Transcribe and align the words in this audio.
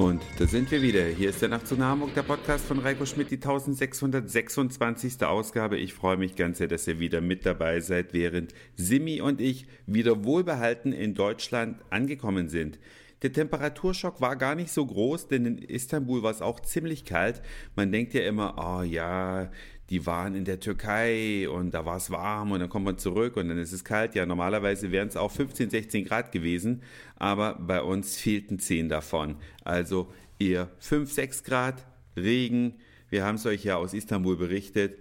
Und 0.00 0.22
da 0.38 0.46
sind 0.46 0.70
wir 0.70 0.80
wieder. 0.80 1.04
Hier 1.04 1.28
ist 1.28 1.42
der 1.42 1.50
Nacht 1.50 1.66
zu 1.66 1.76
Hamburg, 1.76 2.14
der 2.14 2.22
Podcast 2.22 2.64
von 2.64 2.78
Reiko 2.78 3.04
Schmidt, 3.04 3.30
die 3.30 3.34
1626. 3.34 5.22
Ausgabe. 5.22 5.76
Ich 5.76 5.92
freue 5.92 6.16
mich 6.16 6.36
ganz 6.36 6.56
sehr, 6.56 6.68
dass 6.68 6.88
ihr 6.88 7.00
wieder 7.00 7.20
mit 7.20 7.44
dabei 7.44 7.80
seid, 7.80 8.14
während 8.14 8.54
Simi 8.76 9.20
und 9.20 9.42
ich 9.42 9.66
wieder 9.84 10.24
wohlbehalten 10.24 10.94
in 10.94 11.12
Deutschland 11.12 11.82
angekommen 11.90 12.48
sind. 12.48 12.78
Der 13.20 13.34
Temperaturschock 13.34 14.22
war 14.22 14.36
gar 14.36 14.54
nicht 14.54 14.72
so 14.72 14.86
groß, 14.86 15.28
denn 15.28 15.44
in 15.44 15.58
Istanbul 15.58 16.22
war 16.22 16.30
es 16.30 16.40
auch 16.40 16.60
ziemlich 16.60 17.04
kalt. 17.04 17.42
Man 17.76 17.92
denkt 17.92 18.14
ja 18.14 18.22
immer, 18.22 18.54
oh 18.56 18.82
ja, 18.82 19.50
die 19.90 20.06
waren 20.06 20.36
in 20.36 20.44
der 20.44 20.60
Türkei 20.60 21.48
und 21.48 21.72
da 21.72 21.84
war 21.84 21.96
es 21.96 22.10
warm 22.10 22.52
und 22.52 22.60
dann 22.60 22.68
kommt 22.68 22.84
man 22.84 22.96
zurück 22.96 23.36
und 23.36 23.48
dann 23.48 23.58
ist 23.58 23.72
es 23.72 23.84
kalt. 23.84 24.14
Ja, 24.14 24.24
normalerweise 24.24 24.92
wären 24.92 25.08
es 25.08 25.16
auch 25.16 25.32
15, 25.32 25.68
16 25.68 26.04
Grad 26.04 26.30
gewesen, 26.30 26.82
aber 27.16 27.54
bei 27.54 27.82
uns 27.82 28.16
fehlten 28.16 28.60
10 28.60 28.88
davon. 28.88 29.36
Also 29.64 30.12
eher 30.38 30.70
5, 30.78 31.12
6 31.12 31.42
Grad, 31.42 31.84
Regen. 32.16 32.74
Wir 33.08 33.24
haben 33.24 33.34
es 33.34 33.46
euch 33.46 33.64
ja 33.64 33.76
aus 33.76 33.92
Istanbul 33.92 34.36
berichtet. 34.36 34.96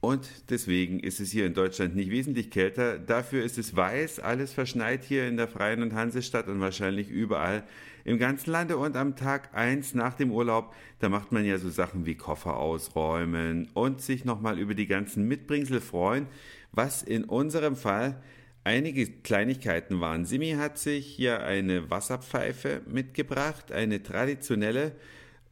Und 0.00 0.30
deswegen 0.48 0.98
ist 1.00 1.20
es 1.20 1.30
hier 1.30 1.44
in 1.44 1.52
Deutschland 1.52 1.94
nicht 1.94 2.10
wesentlich 2.10 2.50
kälter. 2.50 2.98
Dafür 2.98 3.44
ist 3.44 3.58
es 3.58 3.76
weiß, 3.76 4.20
alles 4.20 4.52
verschneit 4.52 5.04
hier 5.04 5.28
in 5.28 5.36
der 5.36 5.46
Freien 5.46 5.82
und 5.82 5.92
Hansestadt 5.92 6.48
und 6.48 6.60
wahrscheinlich 6.60 7.10
überall 7.10 7.64
im 8.04 8.18
ganzen 8.18 8.50
Lande. 8.50 8.78
Und 8.78 8.96
am 8.96 9.14
Tag 9.14 9.54
eins 9.54 9.94
nach 9.94 10.14
dem 10.14 10.32
Urlaub, 10.32 10.74
da 11.00 11.10
macht 11.10 11.32
man 11.32 11.44
ja 11.44 11.58
so 11.58 11.68
Sachen 11.68 12.06
wie 12.06 12.14
Koffer 12.14 12.56
ausräumen 12.56 13.68
und 13.74 14.00
sich 14.00 14.24
nochmal 14.24 14.58
über 14.58 14.74
die 14.74 14.86
ganzen 14.86 15.28
Mitbringsel 15.28 15.82
freuen, 15.82 16.26
was 16.72 17.02
in 17.02 17.24
unserem 17.24 17.76
Fall 17.76 18.22
einige 18.64 19.06
Kleinigkeiten 19.06 20.00
waren. 20.00 20.24
Simi 20.24 20.52
hat 20.52 20.78
sich 20.78 21.06
hier 21.06 21.42
eine 21.42 21.90
Wasserpfeife 21.90 22.80
mitgebracht, 22.86 23.70
eine 23.70 24.02
traditionelle, 24.02 24.92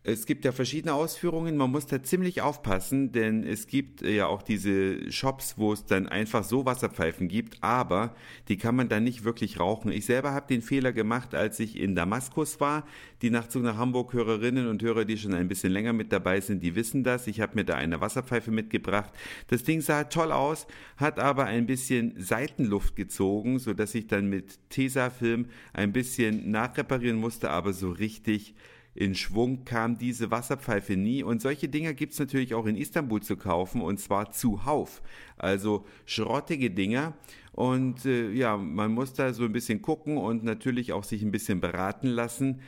es 0.04 0.26
gibt 0.26 0.44
ja 0.44 0.52
verschiedene 0.52 0.94
Ausführungen, 0.94 1.56
man 1.56 1.70
muss 1.70 1.86
da 1.86 2.02
ziemlich 2.02 2.40
aufpassen, 2.40 3.12
denn 3.12 3.44
es 3.44 3.66
gibt 3.66 4.00
ja 4.00 4.26
auch 4.26 4.42
diese 4.42 5.10
Shops, 5.10 5.58
wo 5.58 5.72
es 5.72 5.84
dann 5.84 6.08
einfach 6.08 6.44
so 6.44 6.64
Wasserpfeifen 6.64 7.28
gibt, 7.28 7.62
aber 7.62 8.14
die 8.48 8.56
kann 8.56 8.76
man 8.76 8.88
dann 8.88 9.04
nicht 9.04 9.24
wirklich 9.24 9.58
rauchen. 9.58 9.90
Ich 9.90 10.06
selber 10.06 10.32
habe 10.32 10.46
den 10.46 10.62
Fehler 10.62 10.92
gemacht, 10.92 11.34
als 11.34 11.60
ich 11.60 11.78
in 11.78 11.94
Damaskus 11.94 12.60
war. 12.60 12.86
Die 13.22 13.30
Nachtzug 13.30 13.64
nach 13.64 13.76
Hamburg 13.76 14.12
Hörerinnen 14.12 14.68
und 14.68 14.82
Hörer, 14.82 15.04
die 15.04 15.18
schon 15.18 15.34
ein 15.34 15.48
bisschen 15.48 15.72
länger 15.72 15.92
mit 15.92 16.12
dabei 16.12 16.40
sind, 16.40 16.62
die 16.62 16.76
wissen 16.76 17.02
das. 17.02 17.26
Ich 17.26 17.40
habe 17.40 17.56
mir 17.56 17.64
da 17.64 17.74
eine 17.74 18.00
Wasserpfeife 18.00 18.52
mitgebracht. 18.52 19.12
Das 19.48 19.64
Ding 19.64 19.80
sah 19.80 20.04
toll 20.04 20.30
aus, 20.32 20.66
hat 20.96 21.18
aber 21.18 21.46
ein 21.46 21.66
bisschen 21.66 22.14
Seitenluft 22.16 22.94
gezogen, 22.94 23.58
so 23.58 23.74
dass 23.74 23.94
ich 23.94 24.06
dann 24.06 24.28
mit 24.28 24.58
Tesafilm 24.70 25.46
ein 25.72 25.92
bisschen 25.92 26.50
nachreparieren 26.50 27.18
musste, 27.18 27.50
aber 27.50 27.72
so 27.72 27.90
richtig 27.90 28.54
in 28.98 29.14
Schwung 29.14 29.64
kam 29.64 29.96
diese 29.96 30.32
Wasserpfeife 30.32 30.96
nie. 30.96 31.22
Und 31.22 31.40
solche 31.40 31.68
Dinger 31.68 31.94
gibt's 31.94 32.18
natürlich 32.18 32.54
auch 32.54 32.66
in 32.66 32.76
Istanbul 32.76 33.22
zu 33.22 33.36
kaufen 33.36 33.80
und 33.80 34.00
zwar 34.00 34.32
zuhauf. 34.32 35.02
Also 35.36 35.86
schrottige 36.04 36.72
Dinger. 36.72 37.14
Und 37.52 38.04
äh, 38.06 38.32
ja, 38.32 38.56
man 38.56 38.90
muss 38.90 39.12
da 39.12 39.32
so 39.32 39.44
ein 39.44 39.52
bisschen 39.52 39.82
gucken 39.82 40.16
und 40.16 40.42
natürlich 40.42 40.92
auch 40.92 41.04
sich 41.04 41.22
ein 41.22 41.30
bisschen 41.30 41.60
beraten 41.60 42.08
lassen. 42.08 42.60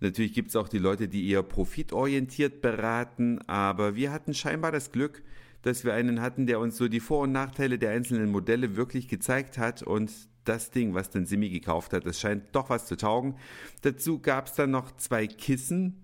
Natürlich 0.00 0.32
gibt's 0.32 0.56
auch 0.56 0.68
die 0.68 0.78
Leute, 0.78 1.06
die 1.06 1.30
eher 1.30 1.44
profitorientiert 1.44 2.60
beraten, 2.60 3.38
aber 3.46 3.94
wir 3.94 4.10
hatten 4.10 4.34
scheinbar 4.34 4.72
das 4.72 4.90
Glück, 4.90 5.22
dass 5.62 5.84
wir 5.84 5.94
einen 5.94 6.20
hatten, 6.20 6.46
der 6.46 6.58
uns 6.58 6.76
so 6.76 6.88
die 6.88 7.00
Vor- 7.00 7.22
und 7.22 7.32
Nachteile 7.32 7.78
der 7.78 7.90
einzelnen 7.90 8.30
Modelle 8.32 8.74
wirklich 8.76 9.06
gezeigt 9.06 9.58
hat 9.58 9.84
und 9.84 10.10
das 10.48 10.70
Ding, 10.70 10.94
was 10.94 11.10
dann 11.10 11.26
Simi 11.26 11.50
gekauft 11.50 11.92
hat, 11.92 12.06
das 12.06 12.20
scheint 12.20 12.44
doch 12.52 12.70
was 12.70 12.86
zu 12.86 12.96
taugen. 12.96 13.36
Dazu 13.82 14.18
gab 14.18 14.46
es 14.46 14.54
dann 14.54 14.70
noch 14.70 14.96
zwei 14.96 15.26
Kissen. 15.26 16.02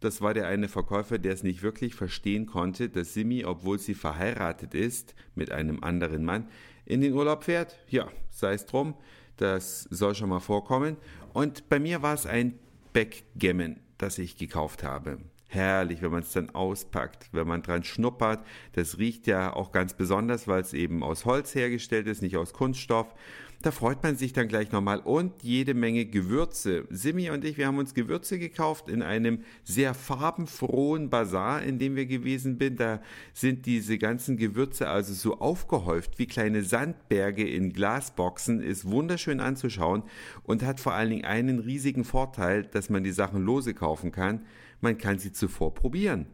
Das 0.00 0.20
war 0.20 0.34
der 0.34 0.46
eine 0.46 0.68
Verkäufer, 0.68 1.18
der 1.18 1.32
es 1.32 1.42
nicht 1.42 1.62
wirklich 1.62 1.94
verstehen 1.94 2.46
konnte, 2.46 2.88
dass 2.90 3.14
Simi, 3.14 3.44
obwohl 3.44 3.78
sie 3.78 3.94
verheiratet 3.94 4.74
ist 4.74 5.14
mit 5.34 5.50
einem 5.50 5.82
anderen 5.82 6.24
Mann, 6.24 6.48
in 6.84 7.00
den 7.00 7.14
Urlaub 7.14 7.44
fährt. 7.44 7.78
Ja, 7.88 8.08
sei 8.30 8.52
es 8.52 8.66
drum, 8.66 8.94
das 9.38 9.82
soll 9.84 10.14
schon 10.14 10.28
mal 10.28 10.40
vorkommen. 10.40 10.96
Und 11.32 11.68
bei 11.68 11.78
mir 11.78 12.02
war 12.02 12.14
es 12.14 12.26
ein 12.26 12.58
Backgammon, 12.92 13.80
das 13.98 14.18
ich 14.18 14.36
gekauft 14.36 14.84
habe 14.84 15.18
herrlich, 15.48 16.02
wenn 16.02 16.10
man 16.10 16.22
es 16.22 16.32
dann 16.32 16.50
auspackt, 16.50 17.28
wenn 17.32 17.46
man 17.46 17.62
dran 17.62 17.84
schnuppert. 17.84 18.44
Das 18.72 18.98
riecht 18.98 19.26
ja 19.26 19.52
auch 19.52 19.72
ganz 19.72 19.94
besonders, 19.94 20.48
weil 20.48 20.60
es 20.60 20.72
eben 20.72 21.02
aus 21.02 21.24
Holz 21.24 21.54
hergestellt 21.54 22.06
ist, 22.06 22.22
nicht 22.22 22.36
aus 22.36 22.52
Kunststoff. 22.52 23.14
Da 23.62 23.70
freut 23.70 24.02
man 24.02 24.16
sich 24.16 24.32
dann 24.32 24.48
gleich 24.48 24.70
nochmal 24.70 25.00
und 25.00 25.42
jede 25.42 25.74
Menge 25.74 26.04
Gewürze. 26.04 26.84
Simi 26.90 27.30
und 27.30 27.44
ich, 27.44 27.56
wir 27.56 27.66
haben 27.66 27.78
uns 27.78 27.94
Gewürze 27.94 28.38
gekauft 28.38 28.88
in 28.88 29.02
einem 29.02 29.40
sehr 29.64 29.94
farbenfrohen 29.94 31.08
Bazar, 31.08 31.62
in 31.62 31.78
dem 31.78 31.96
wir 31.96 32.06
gewesen 32.06 32.58
sind. 32.60 32.78
Da 32.78 33.00
sind 33.32 33.64
diese 33.66 33.98
ganzen 33.98 34.36
Gewürze 34.36 34.88
also 34.88 35.14
so 35.14 35.38
aufgehäuft 35.40 36.18
wie 36.18 36.26
kleine 36.26 36.62
Sandberge 36.62 37.48
in 37.48 37.72
Glasboxen. 37.72 38.62
Ist 38.62 38.88
wunderschön 38.88 39.40
anzuschauen 39.40 40.02
und 40.42 40.62
hat 40.62 40.78
vor 40.78 40.92
allen 40.92 41.10
Dingen 41.10 41.24
einen 41.24 41.58
riesigen 41.58 42.04
Vorteil, 42.04 42.64
dass 42.64 42.90
man 42.90 43.04
die 43.04 43.12
Sachen 43.12 43.42
lose 43.42 43.74
kaufen 43.74 44.12
kann 44.12 44.42
man 44.86 44.98
kann 44.98 45.18
sie 45.18 45.32
zuvor 45.32 45.74
probieren. 45.74 46.26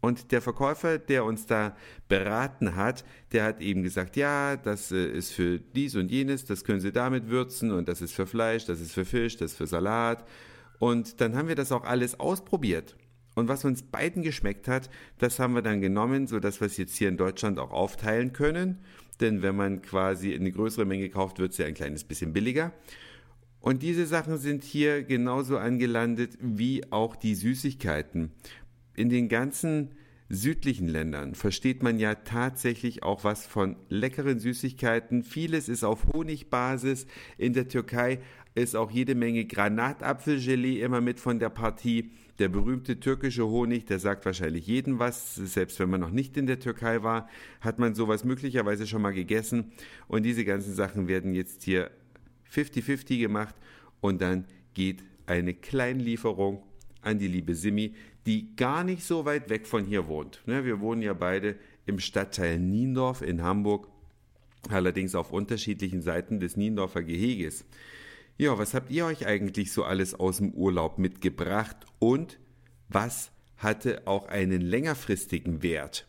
Und 0.00 0.32
der 0.32 0.40
Verkäufer, 0.40 0.98
der 0.98 1.26
uns 1.26 1.44
da 1.44 1.76
beraten 2.08 2.74
hat, 2.74 3.04
der 3.32 3.44
hat 3.44 3.60
eben 3.60 3.82
gesagt, 3.82 4.16
ja, 4.16 4.56
das 4.56 4.90
äh, 4.90 5.04
ist 5.04 5.32
für 5.32 5.58
dies 5.60 5.94
und 5.96 6.10
jenes, 6.10 6.46
das 6.46 6.64
können 6.64 6.80
Sie 6.80 6.92
damit 6.92 7.28
würzen 7.28 7.70
und 7.70 7.86
das 7.86 8.00
ist 8.00 8.14
für 8.14 8.26
Fleisch, 8.26 8.64
das 8.64 8.80
ist 8.80 8.92
für 8.92 9.04
Fisch, 9.04 9.36
das 9.36 9.50
ist 9.50 9.58
für 9.58 9.66
Salat. 9.66 10.26
Und 10.78 11.20
dann 11.20 11.36
haben 11.36 11.48
wir 11.48 11.54
das 11.54 11.72
auch 11.72 11.84
alles 11.84 12.18
ausprobiert. 12.18 12.96
Und 13.34 13.48
was 13.48 13.66
uns 13.66 13.82
beiden 13.82 14.22
geschmeckt 14.22 14.66
hat, 14.66 14.88
das 15.18 15.38
haben 15.38 15.54
wir 15.54 15.62
dann 15.62 15.82
genommen, 15.82 16.26
so 16.26 16.40
dass 16.40 16.60
wir 16.60 16.66
es 16.66 16.78
jetzt 16.78 16.96
hier 16.96 17.10
in 17.10 17.18
Deutschland 17.18 17.58
auch 17.58 17.70
aufteilen 17.70 18.32
können. 18.32 18.78
Denn 19.20 19.42
wenn 19.42 19.56
man 19.56 19.82
quasi 19.82 20.34
eine 20.34 20.50
größere 20.50 20.86
Menge 20.86 21.10
kauft, 21.10 21.38
wird 21.38 21.52
es 21.52 21.58
ja 21.58 21.66
ein 21.66 21.74
kleines 21.74 22.04
bisschen 22.04 22.32
billiger. 22.32 22.72
Und 23.60 23.82
diese 23.82 24.06
Sachen 24.06 24.38
sind 24.38 24.64
hier 24.64 25.02
genauso 25.02 25.58
angelandet 25.58 26.38
wie 26.40 26.90
auch 26.90 27.14
die 27.14 27.34
Süßigkeiten. 27.34 28.32
In 28.96 29.08
den 29.10 29.28
ganzen 29.28 29.90
südlichen 30.30 30.88
Ländern 30.88 31.34
versteht 31.34 31.82
man 31.82 31.98
ja 31.98 32.14
tatsächlich 32.14 33.02
auch 33.02 33.24
was 33.24 33.46
von 33.46 33.76
leckeren 33.88 34.38
Süßigkeiten. 34.38 35.24
Vieles 35.24 35.68
ist 35.68 35.84
auf 35.84 36.06
Honigbasis. 36.12 37.06
In 37.36 37.52
der 37.52 37.68
Türkei 37.68 38.20
ist 38.54 38.76
auch 38.76 38.90
jede 38.90 39.14
Menge 39.14 39.44
Granatapfelgelee 39.44 40.80
immer 40.80 41.00
mit 41.00 41.20
von 41.20 41.38
der 41.38 41.50
Partie. 41.50 42.12
Der 42.38 42.48
berühmte 42.48 43.00
türkische 43.00 43.46
Honig, 43.46 43.86
der 43.86 43.98
sagt 43.98 44.24
wahrscheinlich 44.24 44.66
jedem 44.66 44.98
was. 44.98 45.34
Selbst 45.34 45.78
wenn 45.80 45.90
man 45.90 46.00
noch 46.00 46.10
nicht 46.10 46.36
in 46.36 46.46
der 46.46 46.60
Türkei 46.60 47.02
war, 47.02 47.28
hat 47.60 47.78
man 47.78 47.94
sowas 47.94 48.24
möglicherweise 48.24 48.86
schon 48.86 49.02
mal 49.02 49.12
gegessen. 49.12 49.72
Und 50.08 50.22
diese 50.22 50.44
ganzen 50.44 50.74
Sachen 50.74 51.06
werden 51.08 51.34
jetzt 51.34 51.64
hier 51.64 51.90
50-50 52.52 53.18
gemacht 53.18 53.54
und 54.00 54.20
dann 54.20 54.44
geht 54.74 55.02
eine 55.26 55.54
Kleinlieferung 55.54 56.62
an 57.02 57.18
die 57.18 57.28
liebe 57.28 57.54
Simi, 57.54 57.94
die 58.26 58.54
gar 58.56 58.84
nicht 58.84 59.04
so 59.04 59.24
weit 59.24 59.48
weg 59.48 59.66
von 59.66 59.84
hier 59.84 60.08
wohnt. 60.08 60.42
Ne, 60.46 60.64
wir 60.64 60.80
wohnen 60.80 61.02
ja 61.02 61.14
beide 61.14 61.56
im 61.86 61.98
Stadtteil 61.98 62.58
Niendorf 62.58 63.22
in 63.22 63.42
Hamburg, 63.42 63.88
allerdings 64.68 65.14
auf 65.14 65.32
unterschiedlichen 65.32 66.02
Seiten 66.02 66.40
des 66.40 66.56
Niendorfer 66.56 67.02
Geheges. 67.02 67.64
Ja, 68.36 68.58
was 68.58 68.74
habt 68.74 68.90
ihr 68.90 69.06
euch 69.06 69.26
eigentlich 69.26 69.72
so 69.72 69.84
alles 69.84 70.14
aus 70.14 70.38
dem 70.38 70.52
Urlaub 70.52 70.98
mitgebracht 70.98 71.76
und 71.98 72.38
was 72.88 73.30
hatte 73.56 74.06
auch 74.06 74.28
einen 74.28 74.60
längerfristigen 74.60 75.62
Wert? 75.62 76.06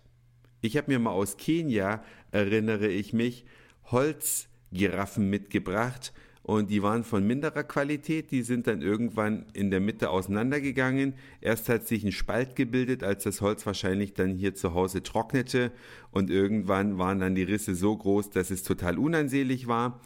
Ich 0.62 0.78
habe 0.78 0.92
mir 0.92 1.00
mal 1.00 1.12
aus 1.12 1.38
Kenia, 1.38 2.04
erinnere 2.32 2.88
ich 2.88 3.14
mich, 3.14 3.46
Holzgiraffen 3.86 5.30
mitgebracht 5.30 6.14
und 6.44 6.72
die 6.72 6.82
waren 6.82 7.04
von 7.04 7.26
minderer 7.26 7.64
Qualität, 7.64 8.32
die 8.32 8.42
sind 8.42 8.66
dann 8.66 8.82
irgendwann 8.82 9.46
in 9.54 9.70
der 9.70 9.80
Mitte 9.80 10.10
auseinandergegangen. 10.10 11.14
Erst 11.40 11.70
hat 11.70 11.88
sich 11.88 12.04
ein 12.04 12.12
Spalt 12.12 12.56
gebildet, 12.56 13.04
als 13.04 13.24
das 13.24 13.42
Holz 13.42 13.66
wahrscheinlich 13.66 14.14
dann 14.14 14.36
hier 14.36 14.56
zu 14.56 14.74
Hause 14.74 15.04
trocknete 15.04 15.72
und 16.10 16.32
irgendwann 16.32 16.98
waren 16.98 17.20
dann 17.20 17.36
die 17.36 17.44
Risse 17.44 17.76
so 17.76 17.96
groß, 17.96 18.32
dass 18.32 18.50
es 18.50 18.64
total 18.64 18.98
unansehlich 18.98 19.68
war. 19.68 20.02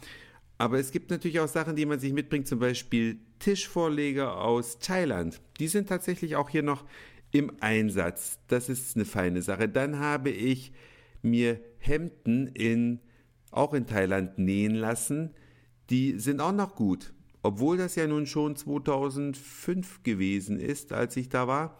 Aber 0.58 0.78
es 0.78 0.90
gibt 0.90 1.10
natürlich 1.10 1.40
auch 1.40 1.48
Sachen, 1.48 1.76
die 1.76 1.86
man 1.86 2.00
sich 2.00 2.12
mitbringt, 2.12 2.46
zum 2.46 2.58
Beispiel 2.58 3.18
Tischvorleger 3.38 4.40
aus 4.40 4.78
Thailand. 4.78 5.40
Die 5.58 5.68
sind 5.68 5.88
tatsächlich 5.88 6.36
auch 6.36 6.50
hier 6.50 6.62
noch 6.62 6.84
im 7.30 7.52
Einsatz. 7.60 8.38
Das 8.48 8.68
ist 8.68 8.96
eine 8.96 9.04
feine 9.04 9.42
Sache. 9.42 9.68
Dann 9.68 9.98
habe 9.98 10.30
ich 10.30 10.72
mir 11.22 11.60
Hemden 11.78 12.46
in, 12.48 13.00
auch 13.50 13.74
in 13.74 13.86
Thailand 13.86 14.38
nähen 14.38 14.74
lassen 14.74 15.34
die 15.90 16.18
sind 16.18 16.40
auch 16.40 16.52
noch 16.52 16.74
gut. 16.74 17.12
Obwohl 17.42 17.76
das 17.76 17.94
ja 17.94 18.06
nun 18.06 18.26
schon 18.26 18.56
2005 18.56 20.02
gewesen 20.02 20.58
ist, 20.58 20.92
als 20.92 21.16
ich 21.16 21.28
da 21.28 21.46
war. 21.46 21.78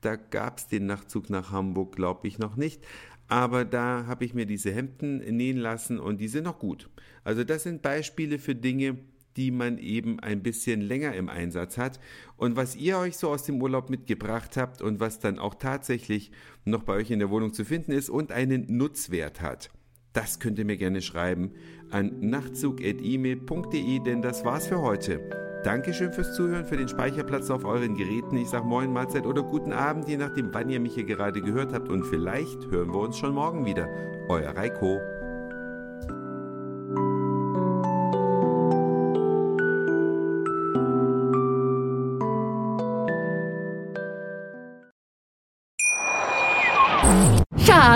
Da 0.00 0.14
gab 0.14 0.58
es 0.58 0.68
den 0.68 0.86
Nachtzug 0.86 1.28
nach 1.28 1.50
Hamburg, 1.50 1.96
glaube 1.96 2.28
ich, 2.28 2.38
noch 2.38 2.56
nicht. 2.56 2.86
Aber 3.26 3.64
da 3.64 4.06
habe 4.06 4.24
ich 4.24 4.32
mir 4.32 4.46
diese 4.46 4.72
Hemden 4.72 5.18
nähen 5.18 5.58
lassen 5.58 5.98
und 5.98 6.20
die 6.20 6.28
sind 6.28 6.44
noch 6.44 6.58
gut. 6.58 6.88
Also 7.24 7.44
das 7.44 7.64
sind 7.64 7.82
Beispiele 7.82 8.38
für 8.38 8.54
Dinge, 8.54 8.98
die 9.36 9.50
man 9.50 9.78
eben 9.78 10.18
ein 10.20 10.42
bisschen 10.42 10.80
länger 10.80 11.14
im 11.14 11.28
Einsatz 11.28 11.78
hat. 11.78 12.00
Und 12.36 12.56
was 12.56 12.74
ihr 12.76 12.98
euch 12.98 13.16
so 13.16 13.28
aus 13.28 13.44
dem 13.44 13.60
Urlaub 13.60 13.90
mitgebracht 13.90 14.56
habt 14.56 14.82
und 14.82 14.98
was 14.98 15.20
dann 15.20 15.38
auch 15.38 15.54
tatsächlich 15.54 16.32
noch 16.64 16.84
bei 16.84 16.94
euch 16.94 17.10
in 17.10 17.18
der 17.18 17.30
Wohnung 17.30 17.52
zu 17.52 17.64
finden 17.64 17.92
ist 17.92 18.08
und 18.08 18.32
einen 18.32 18.66
Nutzwert 18.68 19.40
hat. 19.40 19.70
Das 20.18 20.40
könnt 20.40 20.58
ihr 20.58 20.64
mir 20.64 20.76
gerne 20.76 21.00
schreiben 21.00 21.52
an 21.92 22.10
nachtzug.email.de, 22.18 24.00
denn 24.00 24.20
das 24.20 24.44
war's 24.44 24.66
für 24.66 24.82
heute. 24.82 25.20
Dankeschön 25.62 26.12
fürs 26.12 26.34
Zuhören, 26.34 26.64
für 26.64 26.76
den 26.76 26.88
Speicherplatz 26.88 27.50
auf 27.50 27.64
euren 27.64 27.94
Geräten. 27.94 28.36
Ich 28.36 28.48
sage 28.48 28.66
Moin, 28.66 28.92
Mahlzeit 28.92 29.26
oder 29.26 29.44
guten 29.44 29.72
Abend, 29.72 30.08
je 30.08 30.16
nachdem, 30.16 30.52
wann 30.52 30.70
ihr 30.70 30.80
mich 30.80 30.94
hier 30.94 31.04
gerade 31.04 31.40
gehört 31.40 31.72
habt. 31.72 31.88
Und 31.88 32.02
vielleicht 32.02 32.66
hören 32.66 32.92
wir 32.92 32.98
uns 32.98 33.16
schon 33.16 33.32
morgen 33.32 33.64
wieder. 33.64 33.88
Euer 34.28 34.56
Reiko. 34.56 35.00